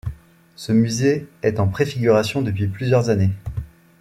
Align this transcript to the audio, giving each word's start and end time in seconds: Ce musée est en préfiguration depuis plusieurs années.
Ce 0.55 0.71
musée 0.71 1.27
est 1.43 1.59
en 1.59 1.67
préfiguration 1.67 2.41
depuis 2.41 2.65
plusieurs 2.65 3.09
années. 3.09 3.29